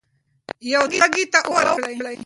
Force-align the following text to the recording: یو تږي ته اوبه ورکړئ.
یو 0.73 0.83
تږي 0.99 1.23
ته 1.31 1.39
اوبه 1.47 1.53
ورکړئ. 1.73 2.15